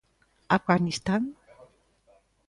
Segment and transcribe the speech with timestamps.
[0.57, 1.23] Afganistán?